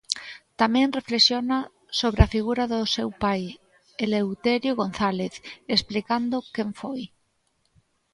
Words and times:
Tamén 0.61 0.95
reflexiona 0.97 1.57
sobre 1.99 2.21
a 2.23 2.31
figura 2.35 2.63
do 2.73 2.79
seu 2.95 3.09
pai, 3.23 3.41
Eleuterio 4.05 4.73
González, 4.81 5.33
explicando 5.75 6.37
quen 6.53 6.69
foi. 6.79 7.01